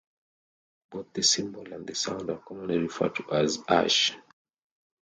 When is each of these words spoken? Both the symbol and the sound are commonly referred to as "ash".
Both 0.89 1.13
the 1.13 1.21
symbol 1.21 1.71
and 1.71 1.85
the 1.85 1.93
sound 1.93 2.31
are 2.31 2.39
commonly 2.39 2.79
referred 2.79 3.13
to 3.17 3.31
as 3.33 3.59
"ash". 3.69 4.17